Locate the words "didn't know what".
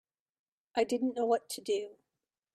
0.83-1.47